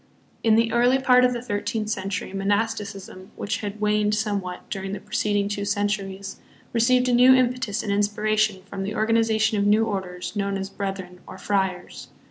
[0.41, 4.93] In the early part of the thirteenth century monasti cism, which had waned somewhat during
[4.93, 6.37] the preceding two centuries,
[6.73, 11.19] received a new impetus and inspiration from the organization of new orders known as brethren
[11.27, 12.07] or" friars."